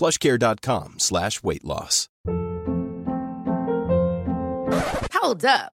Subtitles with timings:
[0.00, 2.08] plushcare.com slash weight loss.
[5.12, 5.72] Hold up.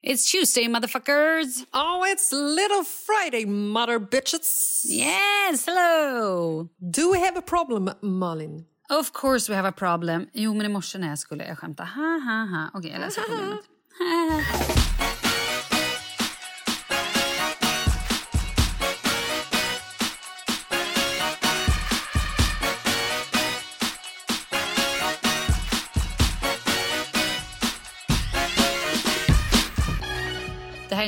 [0.00, 1.64] It's Tuesday, motherfuckers!
[1.74, 4.82] Oh, it's Little Friday, mother bitches.
[4.84, 6.68] Yes, hello!
[6.90, 8.66] Do we have a problem, Malin?
[8.90, 10.28] Of course we have a problem.
[10.32, 11.84] Jo, men i morse när jag skulle jag skämta.
[11.84, 12.70] Ha, ha, ha.
[12.74, 14.77] Okej, jag läser problemet.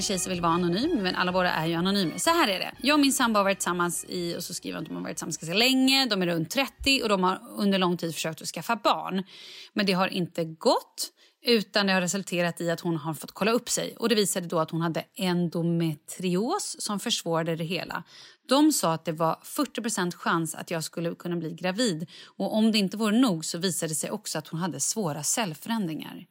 [0.00, 2.18] En tjej som vill vara anonym, men alla våra är ju anonyma.
[2.18, 2.72] Så här är det.
[2.82, 5.02] Jag och min sambo har varit tillsammans i, och så skriver de att de har
[5.02, 6.06] varit tillsammans ganska länge.
[6.06, 9.24] De är runt 30 och de har under lång tid försökt att skaffa barn.
[9.72, 11.12] Men det har inte gått.
[11.42, 13.96] Utan det har resulterat i att hon har fått kolla upp sig.
[13.96, 18.02] Och Det visade då att hon hade endometrios som försvårade det hela.
[18.48, 22.08] De sa att det var 40% chans att jag skulle kunna bli gravid.
[22.26, 25.22] Och Om det inte vore nog så visade det sig också att hon hade svåra
[25.22, 26.26] cellförändringar.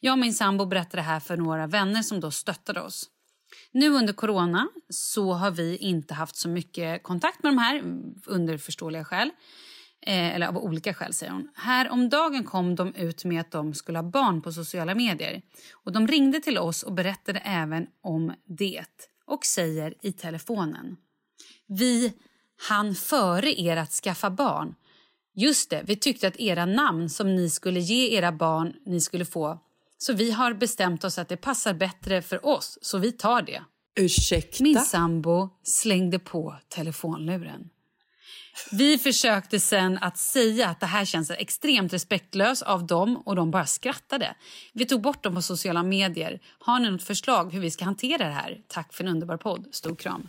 [0.00, 3.10] Jag och min sambo berättade det här för några vänner som då stöttade oss.
[3.72, 8.14] Nu under corona så har vi inte haft så mycket kontakt med de här mm,
[8.26, 9.30] under förståeliga skäl.
[10.06, 11.48] Eh, eller av olika skäl, säger hon.
[11.54, 15.42] Här om dagen kom de ut med att de skulle ha barn på sociala medier.
[15.72, 18.84] Och De ringde till oss och berättade även om det
[19.26, 20.96] och säger i telefonen.
[21.66, 22.12] Vi
[22.68, 24.74] hann före er att skaffa barn.
[25.34, 29.24] Just det, vi tyckte att era namn som ni skulle ge era barn ni skulle
[29.24, 29.58] få.
[30.02, 33.62] Så vi har bestämt oss att det passar bättre för oss, så vi tar det.
[34.00, 34.62] Ursäkta?
[34.62, 37.68] Min sambo slängde på telefonluren.
[38.72, 43.50] Vi försökte sen att säga att det här känns extremt respektlöst av dem och de
[43.50, 44.34] bara skrattade.
[44.72, 46.40] Vi tog bort dem på sociala medier.
[46.58, 48.58] Har ni något förslag hur vi ska hantera det här?
[48.68, 49.66] Tack för en underbar podd.
[49.72, 50.28] Stor kram.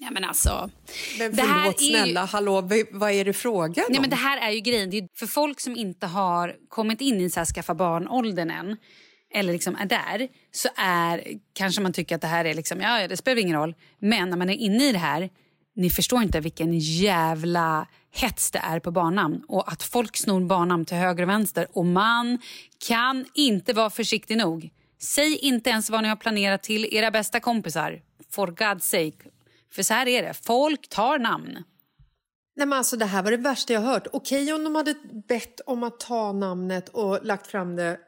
[0.00, 0.70] Ja, men alltså,
[1.18, 4.00] Men det här förlåt, är ju- snälla, hallå, vad är det frågan Nej, om?
[4.00, 4.92] men det här är ju grejen.
[4.92, 8.76] Är för folk som inte har kommit in i så här skaffa barn-åldern än
[9.34, 11.24] eller liksom är där så är
[11.54, 13.74] kanske man tycker att det här är liksom, ja, det spelar ingen roll.
[13.98, 15.30] Men när man är inne i det här,
[15.76, 20.84] ni förstår inte vilken jävla hets det är på barnnamn och att folk snor barnnamn
[20.84, 22.38] till höger och vänster och man
[22.88, 24.70] kan inte vara försiktig nog.
[25.00, 28.00] Säg inte ens vad ni har planerat till era bästa kompisar.
[28.30, 29.30] For God's sake.
[29.72, 30.34] För så här är det.
[30.34, 31.62] Folk tar namn.
[32.56, 34.06] Nej, men alltså, det här var det värsta jag hört.
[34.12, 34.94] Okej om de hade
[35.28, 38.00] bett om att ta namnet och lagt fram det.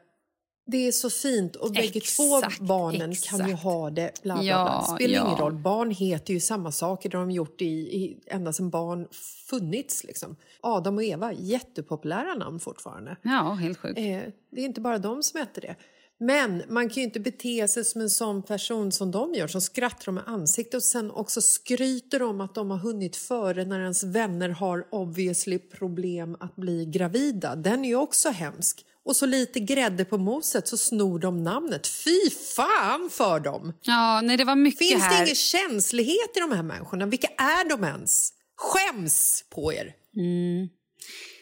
[0.65, 3.63] Det är så fint och bägge två Exakt, barnen kan ju exakt.
[3.63, 4.11] ha det.
[4.23, 4.95] Bla, bla, Ja, bla.
[4.95, 5.25] Spelar ja.
[5.25, 5.53] ingen roll.
[5.53, 7.09] Barn heter ju samma saker.
[7.09, 9.07] Det har de gjort i, i, ända sedan barn
[9.49, 10.03] funnits.
[10.03, 10.35] Liksom.
[10.61, 13.17] Adam och Eva, jättepopulära namn fortfarande.
[13.21, 13.99] Ja, helt sjukt.
[13.99, 14.03] Eh,
[14.51, 15.75] det är inte bara de som heter det.
[16.23, 19.61] Men man kan ju inte bete sig som en sån person som de gör, som
[19.61, 24.03] skrattar med ansiktet och sen också skryter om att de har hunnit före när ens
[24.03, 27.55] vänner har obviously problem att bli gravida.
[27.55, 28.85] Den är ju också hemsk.
[29.05, 31.87] Och så lite grädde på moset så snor de namnet.
[31.87, 33.73] Fy fan för dem!
[33.81, 35.17] Ja, nej, det var mycket Finns här.
[35.17, 37.05] det ingen känslighet i de här människorna?
[37.05, 38.33] Vilka är de ens?
[38.55, 39.95] Skäms på er!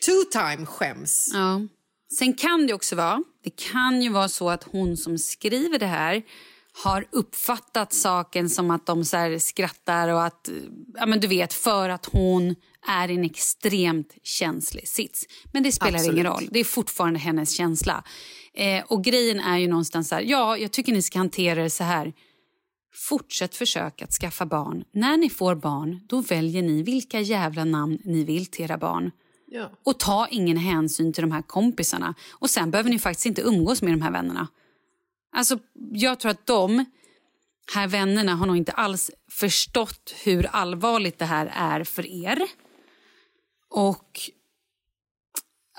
[0.06, 1.30] Two time skäms.
[1.34, 1.62] Ja.
[2.14, 5.86] Sen kan det också vara, det kan ju vara så att hon som skriver det
[5.86, 6.24] här
[6.84, 10.50] har uppfattat saken som att de så skrattar och att,
[10.94, 12.56] ja men du vet, för att hon
[12.88, 15.26] är i en extremt känslig sits.
[15.54, 16.14] Men det spelar Absolut.
[16.14, 18.04] ingen roll, det är fortfarande hennes känsla.
[18.54, 21.70] Eh, och grejen är ju någonstans så här, ja, jag tycker ni ska hantera det
[21.70, 22.14] så här.
[22.94, 24.84] Fortsätt försöka att skaffa barn.
[24.92, 29.12] När ni får barn, då väljer ni vilka jävla namn ni vill till era barn.
[29.52, 29.72] Ja.
[29.84, 32.16] Och ta ingen hänsyn till de här kompisarna.
[32.32, 34.48] Och sen behöver ni faktiskt inte umgås med de här vännerna.
[35.32, 35.60] Alltså,
[35.92, 36.86] jag tror att de
[37.74, 42.42] här vännerna har nog inte alls förstått hur allvarligt det här är för er.
[43.70, 44.20] Och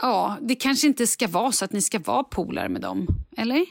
[0.02, 3.06] ja, det kanske inte ska vara så att ni ska vara polare med dem.
[3.36, 3.66] Eller?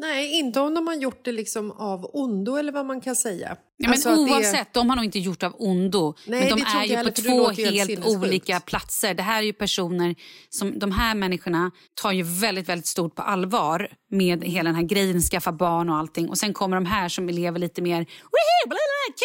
[0.00, 3.48] Nej, inte om de har gjort det liksom av ondo eller vad man kan säga.
[3.76, 6.14] Ja, men Alltså att det- oavsett, de har nog inte gjort av ondo.
[6.26, 9.14] Nej, men de är ju på heller, det två helt olika platser.
[9.14, 10.14] Det här är ju personer
[10.48, 14.82] som, de här människorna tar ju väldigt, väldigt stort på allvar med hela den här
[14.82, 16.28] grejen, skaffa barn och allting.
[16.28, 18.04] Och sen kommer de här som lever lite mer,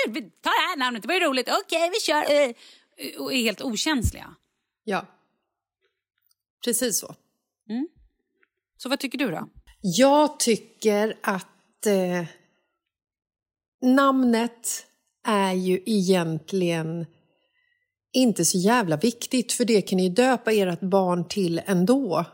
[0.06, 0.30] kul, vi tar
[0.62, 2.22] det här namnet, det var ju roligt, okej vi kör.
[2.22, 2.52] eh,
[3.22, 4.36] Och är helt okänsliga.
[4.84, 5.06] Ja.
[6.66, 7.16] Precis så.
[8.78, 9.50] Så vad tycker du då?
[9.86, 12.26] Jag tycker att eh,
[13.82, 14.86] namnet
[15.28, 17.06] är ju egentligen
[18.14, 22.26] inte så jävla viktigt för det kan ni ju döpa ert barn till ändå.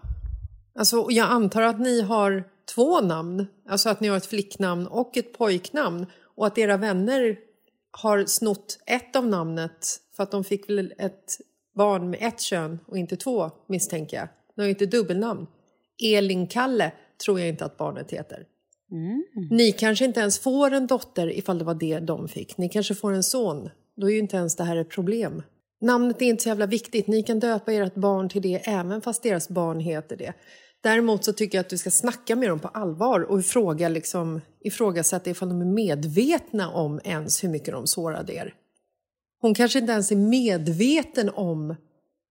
[0.75, 2.43] Alltså, jag antar att ni har
[2.75, 6.05] två namn, alltså att ni har ett flicknamn och ett pojknamn
[6.35, 7.37] och att era vänner
[7.91, 11.37] har snott ett av namnet för att de fick väl ett
[11.75, 14.27] barn med ett kön och inte två, misstänker jag.
[14.55, 15.47] De har ju inte dubbelnamn.
[16.03, 16.91] Elin-Kalle
[17.25, 18.45] tror jag inte att barnet heter.
[19.49, 22.57] Ni kanske inte ens får en dotter ifall det var det de fick.
[22.57, 23.69] Ni kanske får en son.
[23.95, 25.43] Då är ju inte ens det här ett problem.
[25.81, 27.07] Namnet är inte så jävla viktigt.
[27.07, 30.33] Ni kan döpa ert barn till det även fast deras barn heter det.
[30.81, 34.41] Däremot så tycker jag att du ska snacka med dem på allvar och fråga, liksom,
[34.59, 38.53] ifrågasätta ifall de är medvetna om ens hur mycket de sårade er.
[39.41, 41.75] Hon kanske inte ens är medveten om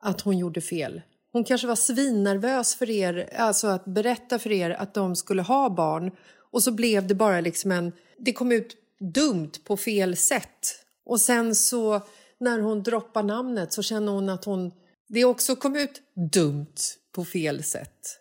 [0.00, 1.02] att hon gjorde fel.
[1.32, 5.70] Hon kanske var svinnervös för er, alltså att berätta för er att de skulle ha
[5.70, 6.10] barn
[6.52, 7.92] och så blev det bara liksom en...
[8.18, 8.76] Det kom ut
[9.14, 10.84] dumt på fel sätt.
[11.04, 12.00] Och sen så
[12.40, 14.72] när hon droppar namnet så känner hon att hon...
[15.08, 16.76] Det också kom ut dumt
[17.14, 18.18] på fel sätt.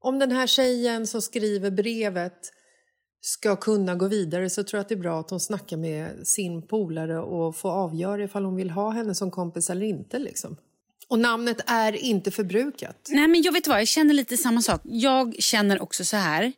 [0.00, 2.52] Om den här tjejen som skriver brevet
[3.20, 6.26] ska kunna gå vidare så tror jag att det är bra att hon snackar med
[6.26, 10.18] sin polare och får avgöra ifall hon vill ha henne som kompis eller inte.
[10.18, 10.56] Liksom.
[11.08, 13.08] Och namnet är inte förbrukat.
[13.08, 14.80] Nej, men jag vet vad, jag känner lite samma sak.
[14.84, 16.52] Jag känner också så här.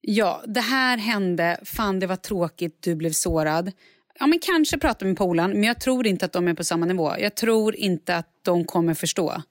[0.00, 1.60] Ja, det här hände.
[1.64, 2.82] Fan, det var tråkigt.
[2.82, 3.72] Du blev sårad.
[4.18, 6.86] Ja, men kanske prata med polaren, men jag tror inte att de är på samma
[6.86, 7.14] nivå.
[7.18, 9.42] Jag tror inte att de kommer förstå.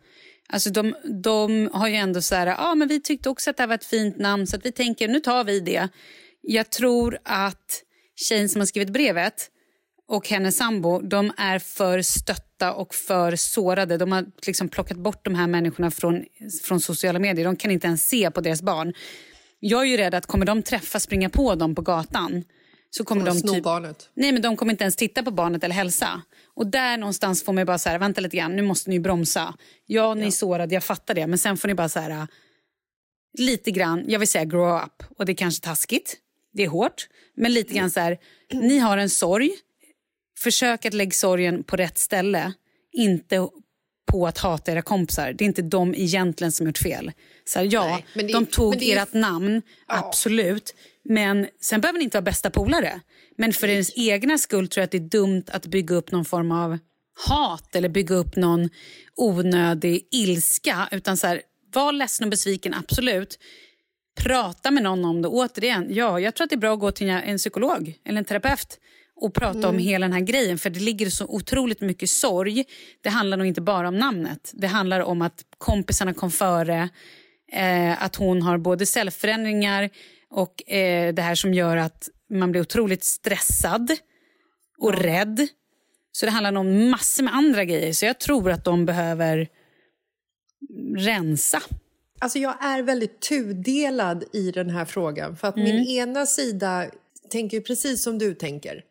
[0.50, 3.64] Alltså de, de har ju ändå så här, ah, men vi tyckte också att det
[3.64, 5.88] här var ett fint namn så att vi tänker nu tar vi det.
[6.42, 7.84] Jag tror att
[8.16, 9.52] tjejen som har skrivit brevet
[10.08, 13.98] och hennes sambo, de är för stötta och för sårade.
[13.98, 16.26] De har liksom plockat bort de här människorna från,
[16.64, 17.46] från sociala medier.
[17.46, 18.94] De kan inte ens se på deras barn.
[19.60, 22.44] Jag är ju rädd att kommer de träffa, springa på dem på gatan
[22.90, 24.10] så kommer de sno typ, barnet.
[24.14, 26.22] Nej, men de kommer inte ens titta på barnet eller hälsa.
[26.54, 29.54] Och där någonstans får man bara så här, vänta lite grann, nu måste ni bromsa.
[29.86, 31.28] Ja, ni är sårade, jag fattar det.
[31.28, 32.28] Men sen får ni bara så här,
[33.38, 35.04] lite grann, jag vill säga grow up.
[35.18, 36.18] Och det är kanske taskigt,
[36.54, 37.08] det är hårt.
[37.36, 38.18] Men lite grann så här,
[38.54, 39.52] ni har en sorg.
[40.38, 42.54] Försök att lägga sorgen på rätt ställe.
[42.92, 43.48] Inte
[44.12, 45.34] på att hata era kompisar.
[45.34, 47.12] Det är inte de egentligen som gjort fel.
[47.46, 50.76] Så här, ja, Nej, de tog är- ert namn, absolut.
[51.04, 53.02] Men sen behöver ni inte vara bästa polare.
[53.38, 56.26] Men för ens egna skull tror jag att det är dumt att bygga upp någon
[56.26, 56.78] form av
[57.28, 58.70] hat eller bygga upp någon
[59.16, 60.88] onödig ilska.
[60.92, 61.42] Utan så här,
[61.74, 63.40] var ledsen och besviken, absolut.
[64.18, 65.28] Prata med någon om det.
[65.28, 68.26] Återigen, ja, jag tror att det är bra att gå till en psykolog eller en
[68.26, 68.80] terapeut
[69.20, 70.58] och prata om hela den här grejen.
[70.58, 72.66] För det ligger så otroligt mycket sorg.
[73.02, 74.52] Det handlar nog inte bara om namnet.
[74.54, 76.90] Det handlar om att kompisarna kom före.
[77.52, 79.90] Eh, att hon har både cellförändringar
[80.30, 83.92] och eh, det här som gör att man blir otroligt stressad
[84.78, 85.48] och rädd.
[86.12, 87.94] Så det handlar om massor med andra grejer.
[87.94, 89.48] Så jag tror att de behöver
[90.98, 91.62] rensa.
[92.20, 95.38] Alltså jag är väldigt tudelad i den här frågan.
[95.38, 96.86] För att min ena sida
[97.30, 98.84] tänker precis som du tänker.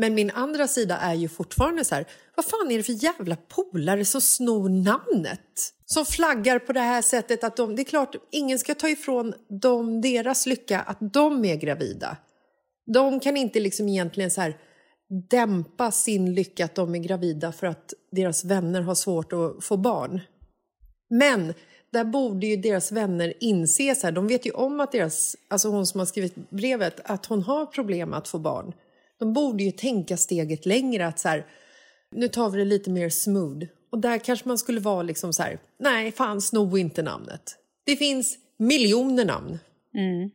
[0.00, 3.36] Men min andra sida är ju fortfarande så här, vad fan är det för jävla
[3.36, 5.72] polare som snor namnet?
[5.84, 9.34] Som flaggar på det här sättet att de, det är klart, ingen ska ta ifrån
[9.62, 12.16] dem deras lycka att de är gravida.
[12.94, 14.56] De kan inte liksom egentligen så här
[15.30, 19.76] dämpa sin lycka att de är gravida för att deras vänner har svårt att få
[19.76, 20.20] barn.
[21.10, 21.54] Men
[21.92, 25.68] där borde ju deras vänner inse, så här, de vet ju om att deras, alltså
[25.68, 28.72] hon som har skrivit brevet, att hon har problem att få barn.
[29.18, 31.46] De borde ju tänka steget längre att så här,
[32.16, 33.66] nu tar vi det lite mer smooth.
[33.92, 37.56] Och där kanske man skulle vara liksom så här, nej fan sno inte namnet.
[37.86, 39.58] Det finns miljoner namn.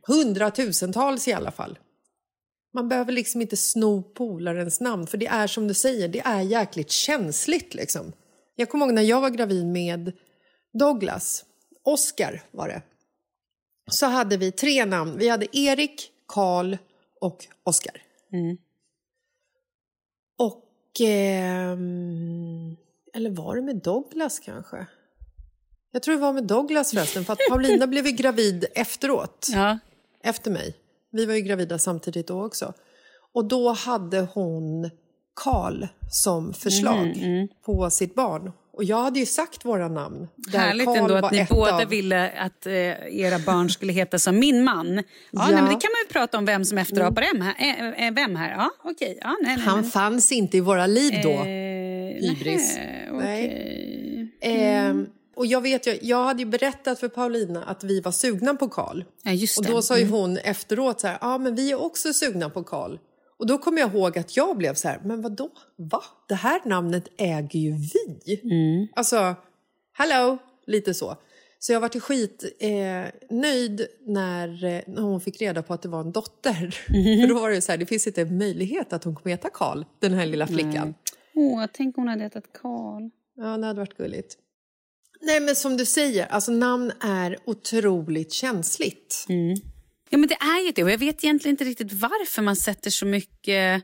[0.08, 1.80] Hundratusentals i alla fall.
[2.74, 6.42] Man behöver liksom inte sno polarens namn, för det är som du säger, det är
[6.42, 8.12] jäkligt känsligt liksom.
[8.56, 10.12] Jag kommer ihåg när jag var gravid med
[10.80, 11.46] Douglas,
[11.84, 12.82] Oscar var det.
[13.92, 15.18] Så hade vi tre namn.
[15.18, 16.78] Vi hade Erik, Karl
[17.22, 18.02] och Oscar.
[21.00, 21.08] Och...
[21.08, 22.76] ehm,
[23.14, 24.86] eller var det med Douglas kanske?
[25.92, 29.80] Jag tror det var med Douglas förresten, för att Paulina blev ju gravid efteråt Ja.
[30.24, 30.76] efter mig.
[31.12, 32.74] Vi var ju gravida samtidigt då också.
[33.34, 34.90] Och då hade hon
[35.36, 38.52] Karl som förslag Mm, på sitt barn.
[38.78, 40.28] Och jag hade ju sagt våra namn.
[40.54, 42.74] Härligt ändå att ni båda av- ville att eh,
[43.20, 44.96] era barn skulle heta som min man.
[44.96, 45.02] Ja,
[45.32, 45.46] Ja.
[45.46, 47.56] Nej, men det kan man ju prata om vem som efterapar vem här.
[47.60, 48.52] Eh, eh, vem här.
[48.52, 49.18] Ja, okej.
[49.22, 51.30] Ja, nej, nej, Han men, fanns inte i våra liv då.
[51.30, 51.38] eh,
[52.30, 52.76] Hybris.
[52.78, 54.30] nej, okej.
[54.42, 58.54] Ehm, och jag, vet ju, jag hade ju berättat för Paulina att vi var sugna
[58.56, 59.04] på Karl.
[59.24, 62.50] Ja, Och då sa ju hon efteråt så här, ja men vi är också sugna
[62.50, 62.98] på Karl.
[63.44, 65.50] Och då kommer jag ihåg att jag blev så här, men vad då?
[65.76, 66.04] Va?
[66.28, 68.42] Det här namnet äger ju vi.
[68.44, 68.88] Mm.
[68.96, 69.36] Alltså,
[69.94, 71.18] hello, lite så.
[71.60, 75.82] Så jag var till skit eh, nöjd när, eh, när hon fick reda på att
[75.82, 76.76] det var en dotter.
[76.90, 77.22] Mhm.
[77.22, 79.50] För då var det så här, det finns inte en möjlighet att hon kommer heta
[79.54, 80.94] Karl, den här lilla flickan.
[81.36, 83.10] Åh, tänk om hon hade hetat Karl.
[83.36, 84.38] Ja, det hade varit gulligt.
[85.22, 89.26] Nej, men som du säger, alltså namn är otroligt känsligt.
[90.14, 90.84] Ja, men det är ju det.
[90.84, 93.84] Och jag vet egentligen inte riktigt varför man sätter så mycket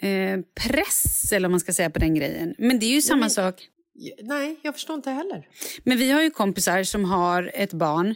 [0.00, 2.54] eh, press eller man ska säga på den grejen.
[2.58, 3.68] Men det är ju samma men- sak.
[4.22, 5.48] Nej, jag förstår inte heller.
[5.84, 8.14] Men vi har ju kompisar som har ett barn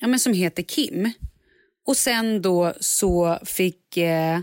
[0.00, 1.10] ja, men som heter Kim.
[1.86, 4.40] Och sen då så fick eh,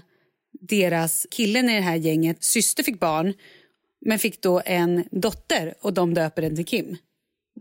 [0.61, 3.33] deras killen i det här gänget, syster fick barn
[4.05, 6.97] men fick då en dotter och de döper den till Kim.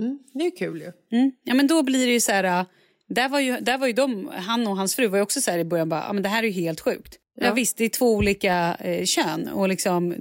[0.01, 1.19] Mm, det är kul ju.
[1.19, 1.33] Mm.
[1.45, 2.67] Ja, men då blir det ju så här...
[3.09, 5.59] Där var ju, där var ju de, han och hans fru var också så här
[5.59, 7.15] i början bara, ja, men det här är ju helt sjukt.
[7.35, 7.47] Ja.
[7.47, 7.53] Ja.
[7.53, 9.49] visst, det är två olika eh, kön.
[9.49, 10.15] Och liksom,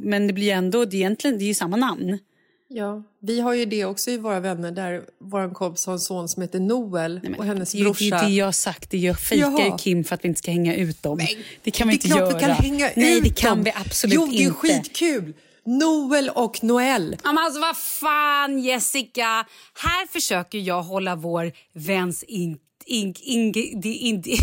[0.00, 2.18] men det blir ändå, det är egentligen det är ju samma namn.
[2.68, 6.28] Ja, vi har ju det också i våra vänner där vår kompis har en son
[6.28, 8.04] som heter Noel Nej, och hennes det ju det, brorsa.
[8.16, 9.78] är det jag har sagt, det jag fejkar.
[9.78, 11.16] Kim för att vi inte ska hänga ut dem.
[11.16, 11.26] Men
[11.62, 12.38] det kan vi inte det är klart göra.
[12.38, 13.64] vi kan hänga Nej, ut det kan dem.
[13.64, 14.54] vi absolut jo, det är inte.
[14.54, 15.34] skitkul!
[15.66, 17.16] Noel och Noel.
[17.24, 19.46] Ja, men alltså vad fan Jessica,
[19.82, 24.38] här försöker jag hålla vår väns in, in, in, in, in, in,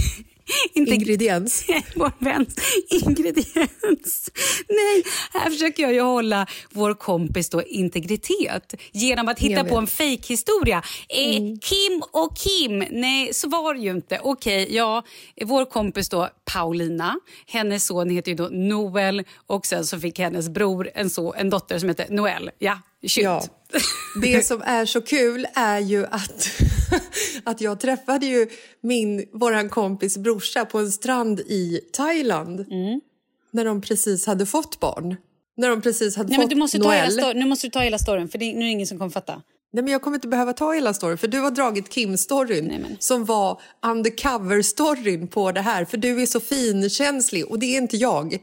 [0.73, 1.65] Ingrediens.
[1.95, 2.55] vår väns
[2.89, 4.31] ingrediens.
[4.69, 9.88] Nej, här försöker jag ju hålla vår kompis då integritet genom att hitta på en
[9.88, 10.83] fejkhistoria.
[11.09, 14.19] Eh, Kim och Kim, nej så var det ju inte.
[14.23, 15.03] Okej, ja,
[15.41, 17.15] vår kompis då Paulina,
[17.47, 21.50] hennes son heter ju då Noel och sen så fick hennes bror en, så, en
[21.50, 22.51] dotter som heter Noel.
[22.59, 23.23] Ja, shoot.
[23.23, 23.43] Ja.
[24.21, 26.50] Det som är så kul är ju att,
[27.45, 28.47] att jag träffade ju
[28.81, 32.59] min, våran kompis brorsa på en strand i Thailand.
[32.59, 33.01] Mm.
[33.51, 35.15] När de precis hade fått barn.
[35.57, 37.19] När de precis hade Nej, fått men du måste ta hela Noel.
[37.19, 39.12] sto- nu måste du ta hela storyn, för det, nu är det ingen som kommer
[39.12, 39.41] fatta.
[39.73, 43.25] Nej, men jag kommer inte behöva ta hela storyn, för du har dragit Kim-storyn som
[43.25, 48.38] var undercover-storyn på det här, för du är så finkänslig och det är inte jag.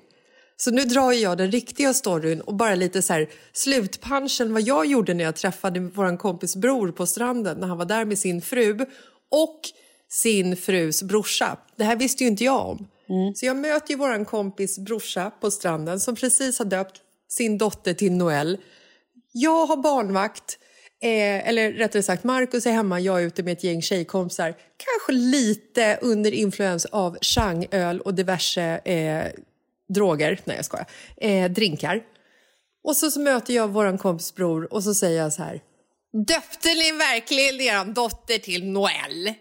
[0.60, 4.86] Så nu drar jag den riktiga storyn och bara lite så här slutpunchen vad jag
[4.86, 8.42] gjorde när jag träffade vår kompis bror på stranden när han var där med sin
[8.42, 8.86] fru
[9.30, 9.60] och
[10.08, 11.56] sin frus brorsa.
[11.76, 12.88] Det här visste ju inte jag om.
[13.34, 17.94] Så jag möter ju vår kompis brorsa på stranden som precis har döpt sin dotter
[17.94, 18.58] till Noel.
[19.32, 20.58] Jag har barnvakt,
[21.02, 24.54] eh, eller rättare sagt Markus är hemma, jag är ute med ett gäng tjejkompisar.
[24.76, 29.26] Kanske lite under influens av changöl och diverse eh,
[29.94, 32.02] droger, nej jag skojar, eh, drinkar.
[32.84, 35.60] Och så, så möter jag vår kompis bror och så säger jag så här.
[36.26, 39.34] Döpte ni verkligen er dotter till Noel?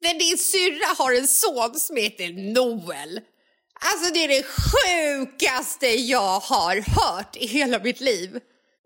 [0.00, 3.20] Men din syrra har en son som heter Noel.
[3.80, 8.40] Alltså det är det sjukaste jag har hört i hela mitt liv.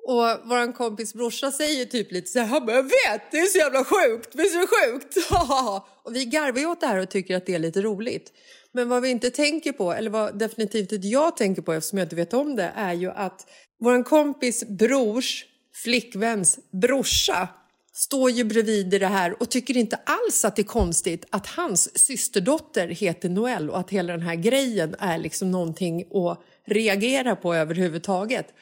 [0.09, 3.47] Och vår kompis brorsa säger typ lite så här, han bara, jag vet, det är
[3.47, 5.17] så jävla sjukt, visst är det sjukt?
[6.05, 8.33] och vi garvar ju åt det här och tycker att det är lite roligt.
[8.73, 12.07] Men vad vi inte tänker på, eller vad definitivt inte jag tänker på eftersom jag
[12.07, 13.47] inte vet om det, är ju att
[13.81, 17.49] vår kompis brors flickväns brorsa
[17.95, 21.47] står ju bredvid i det här och tycker inte alls att det är konstigt att
[21.47, 27.37] hans systerdotter heter Noel och att hela den här grejen är liksom någonting att reagera
[27.37, 28.55] på överhuvudtaget.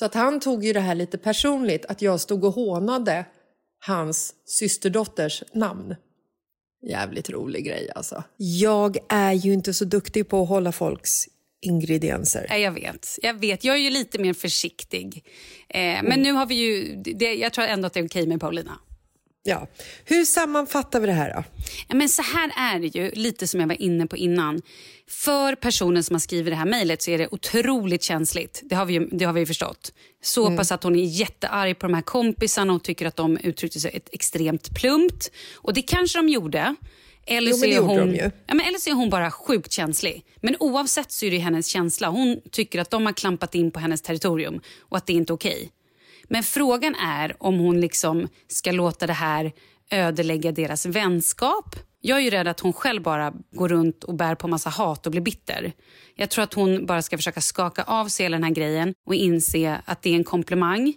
[0.00, 3.24] Så att han tog ju det här lite personligt, att jag stod och hånade
[3.86, 5.94] hans systerdotters namn.
[6.88, 8.24] Jävligt rolig grej alltså.
[8.36, 11.28] Jag är ju inte så duktig på att hålla folks
[11.60, 12.46] ingredienser.
[12.48, 13.18] Nej, jag vet.
[13.22, 13.64] Jag vet.
[13.64, 15.24] Jag är ju lite mer försiktig.
[15.68, 16.06] Eh, Mm.
[16.06, 16.96] Men nu har vi ju...
[16.96, 18.78] Det, jag tror ändå att det är okej med Paulina.
[19.42, 19.66] Ja.
[20.04, 21.44] Hur sammanfattar vi det här då?
[21.88, 24.62] Ja, Men så här är det ju, lite som jag var inne på innan.
[25.08, 28.60] För personen som har skrivit det här mejlet så är det otroligt känsligt.
[28.64, 29.92] Det har vi ju, det har vi förstått.
[30.22, 30.56] Så Mm.
[30.58, 33.90] pass att hon är jättearg på de här kompisarna och tycker att de uttryckte sig
[33.94, 35.30] ett extremt plumpt.
[35.54, 36.74] Och det kanske de gjorde.
[37.26, 40.24] Eller, Jo, så är hon, ja, men eller så är hon bara sjukt känslig.
[40.40, 42.08] Men oavsett så är det hennes känsla.
[42.08, 45.32] Hon tycker att de har klampat in på hennes territorium och att det är inte
[45.32, 45.70] är okej.
[46.32, 49.52] Men frågan är om hon liksom ska låta det här
[49.90, 51.76] ödelägga deras vänskap.
[52.00, 55.06] Jag är ju rädd att hon själv bara går runt och bär på massa hat
[55.06, 55.72] och blir bitter.
[56.14, 59.14] Jag tror att hon bara ska försöka skaka av sig hela den här grejen och
[59.14, 60.94] inse att det är en komplimang.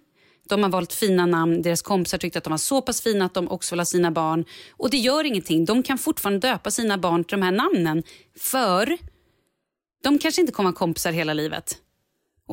[0.50, 3.34] De har valt fina namn, deras kompisar tyckte att de var så pass fina att
[3.34, 4.46] de också vill ha sina barn.
[4.72, 8.04] Och det gör ingenting, de kan fortfarande döpa sina barn till de här namnen.
[8.40, 8.98] För
[10.04, 11.78] de kanske inte kommer ha kompisar hela livet.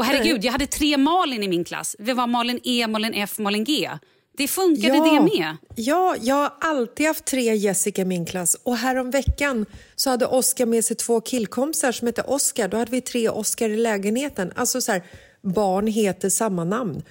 [0.00, 1.96] Och herregud, jag hade tre Malin i min klass.
[1.98, 3.90] Det var Malin E, Malin F, Malin G.
[4.36, 5.56] Det funkade det med.
[5.76, 8.56] Ja, jag har alltid haft tre Jessica i min klass.
[8.62, 12.68] Och härom veckan så hade Oskar med sig två killkompisar som hette Oskar.
[12.68, 14.52] Då hade vi tre Oskar i lägenheten.
[14.56, 15.02] Alltså så här,
[15.42, 17.02] barn heter samma namn.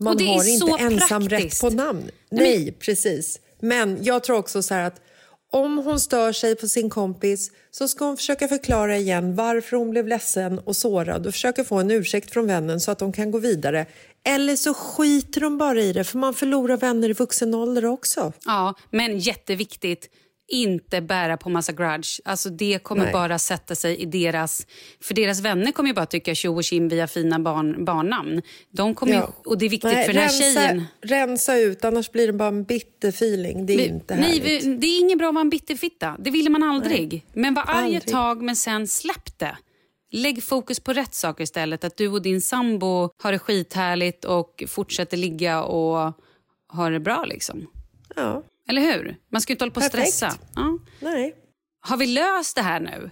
[0.00, 1.60] Man har inte ensamrätt praktiskt.
[1.60, 2.10] på namn.
[2.30, 3.40] Nej, precis.
[3.60, 5.00] Men jag tror också så här att
[5.56, 9.90] om hon stör sig på sin kompis så ska hon försöka förklara igen varför hon
[9.90, 13.30] blev ledsen och sårad och försöka få en ursäkt från vännen så att de kan
[13.30, 13.86] gå vidare.
[14.24, 18.32] Eller så skiter de bara i det för man förlorar vänner i vuxen ålder också.
[18.44, 20.10] Ja, men jätteviktigt.
[20.48, 22.20] Inte bära på massa grudge.
[22.24, 23.12] Alltså det kommer Nej.
[23.12, 24.66] bara sätta sig i deras...
[25.00, 28.42] För deras vänner kommer ju bara tycka tjo och tjim via fina barn, barnnamn.
[28.70, 30.84] De kommer ju, och det är viktigt Nej, för den här rensa, tjejen.
[31.02, 33.66] Rensa ut, annars blir det bara en bitter feeling.
[33.66, 34.64] Det är Vi- inte nej, härligt.
[34.64, 36.16] vi- det är inget bra att vara en bitterfitta.
[36.18, 37.24] Det ville man aldrig.
[37.32, 39.56] Men var arg ett tag, men sen släpp det.
[40.10, 41.84] Lägg fokus på rätt saker istället.
[41.84, 46.12] Att du och din sambo har det skithärligt och fortsätter ligga och
[46.72, 47.24] ha det bra.
[47.24, 47.66] liksom.
[48.16, 49.16] Ja, Eller hur?
[49.32, 50.12] Man ska ju inte hålla på och Perfekt.
[50.14, 50.38] stressa.
[50.54, 50.78] Ja.
[51.00, 51.34] nej.
[51.80, 53.10] Har vi löst det här nu?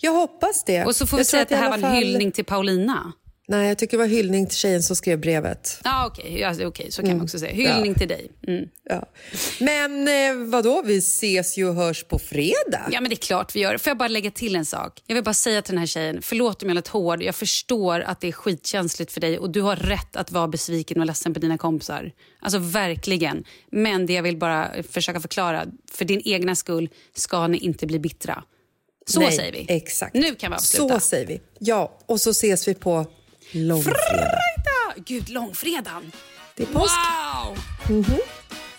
[0.00, 0.84] Jag hoppas det.
[0.84, 3.12] Och så får vi säga att det här var en fall- hyllning till Paulina.
[3.52, 5.80] Nej, jag tycker det var hyllning till tjejen som skrev brevet.
[5.84, 6.40] Ja, okej.
[6.40, 7.52] Ja, okej, så kan man också säga.
[7.52, 8.30] Hyllning till dig.
[8.46, 8.68] Mm.
[8.84, 9.08] Ja.
[9.60, 12.88] Men eh, vadå, vi ses ju och hörs på fredag.
[12.90, 13.78] Ja, men det är klart vi gör.
[13.78, 15.02] Får jag bara lägga till en sak?
[15.06, 17.22] Jag vill bara säga till den här tjejen, förlåt om jag lät hård.
[17.22, 21.00] Jag förstår att det är skitkänsligt för dig och du har rätt att vara besviken
[21.00, 22.12] och ledsen på dina kompisar.
[22.40, 23.44] Alltså verkligen.
[23.70, 27.98] Men det jag vill bara försöka förklara, för din egna skull ska ni inte bli
[27.98, 28.44] bittra.
[29.06, 29.66] Så Nej, säger vi.
[29.68, 30.14] Exakt.
[30.14, 30.94] Nu kan vi avsluta.
[30.94, 31.40] Så säger vi.
[31.58, 33.06] Ja, och så ses vi på
[33.52, 33.98] långfredag.
[34.08, 35.02] Fredag!
[35.06, 36.12] Gud, långfredagen.
[36.54, 36.94] Det är påsk.
[37.88, 38.06] Wow!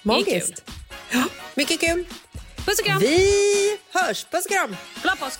[0.01, 0.71] Magiskt.
[1.11, 1.23] Ja,
[1.55, 2.05] mycket kul.
[2.65, 2.99] Puss och kram.
[2.99, 4.25] Vi hörs.
[4.31, 4.75] Puss och kram.
[5.01, 5.39] Glad påsk.